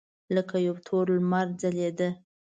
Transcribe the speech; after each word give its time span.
لکه 0.35 0.55
یو 0.67 0.75
تور 0.87 1.05
لمر 1.21 1.47
ځلېده. 1.61 2.09